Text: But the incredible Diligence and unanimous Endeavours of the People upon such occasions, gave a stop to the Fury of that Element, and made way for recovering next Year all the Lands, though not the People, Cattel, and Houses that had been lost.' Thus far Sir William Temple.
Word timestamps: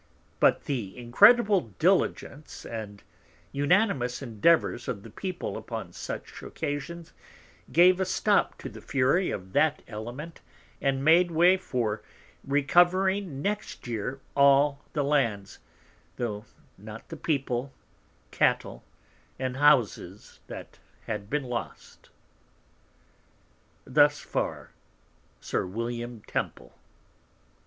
But 0.39 0.63
the 0.63 0.97
incredible 0.97 1.73
Diligence 1.77 2.65
and 2.65 3.03
unanimous 3.51 4.23
Endeavours 4.23 4.87
of 4.87 5.03
the 5.03 5.11
People 5.11 5.57
upon 5.57 5.93
such 5.93 6.41
occasions, 6.41 7.13
gave 7.71 7.99
a 7.99 8.05
stop 8.05 8.57
to 8.61 8.67
the 8.69 8.81
Fury 8.81 9.29
of 9.29 9.53
that 9.53 9.83
Element, 9.87 10.41
and 10.81 11.05
made 11.05 11.29
way 11.29 11.55
for 11.55 12.01
recovering 12.43 13.43
next 13.43 13.85
Year 13.85 14.19
all 14.35 14.83
the 14.93 15.03
Lands, 15.03 15.59
though 16.15 16.45
not 16.79 17.07
the 17.09 17.15
People, 17.15 17.71
Cattel, 18.31 18.83
and 19.37 19.57
Houses 19.57 20.39
that 20.47 20.79
had 21.05 21.29
been 21.29 21.43
lost.' 21.43 22.09
Thus 23.85 24.19
far 24.19 24.71
Sir 25.39 25.63
William 25.67 26.21
Temple. 26.25 26.75